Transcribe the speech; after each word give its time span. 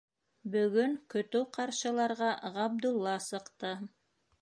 Бөгөн 0.55 0.95
көтөү 1.15 1.47
ҡаршыларға 1.59 2.33
Ғабдулла 2.59 3.17
сыҡты. 3.31 3.77